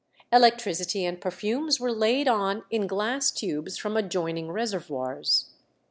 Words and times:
Electricity 0.31 1.05
and 1.05 1.21
perfumes 1.21 1.79
were 1.79 1.91
laid 1.91 2.27
on 2.27 2.63
in 2.71 2.87
glass 2.87 3.29
tubes 3.29 3.77
from 3.77 3.95
adjoining 3.95 4.49
reservoirs. 4.49 5.51